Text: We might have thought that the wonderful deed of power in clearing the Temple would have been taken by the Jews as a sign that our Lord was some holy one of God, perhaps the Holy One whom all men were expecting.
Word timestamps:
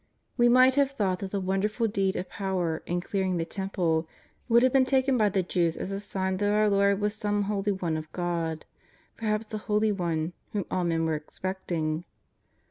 We 0.35 0.49
might 0.49 0.73
have 0.81 0.89
thought 0.89 1.19
that 1.19 1.29
the 1.29 1.39
wonderful 1.39 1.87
deed 1.87 2.15
of 2.15 2.27
power 2.27 2.81
in 2.87 3.01
clearing 3.01 3.37
the 3.37 3.45
Temple 3.45 4.07
would 4.49 4.63
have 4.63 4.73
been 4.73 4.83
taken 4.83 5.15
by 5.15 5.29
the 5.29 5.43
Jews 5.43 5.77
as 5.77 5.91
a 5.91 5.99
sign 5.99 6.37
that 6.37 6.49
our 6.51 6.71
Lord 6.71 6.99
was 6.99 7.13
some 7.13 7.43
holy 7.43 7.71
one 7.73 7.95
of 7.97 8.11
God, 8.11 8.65
perhaps 9.15 9.45
the 9.45 9.59
Holy 9.59 9.91
One 9.91 10.33
whom 10.53 10.65
all 10.71 10.85
men 10.85 11.05
were 11.05 11.13
expecting. 11.13 12.03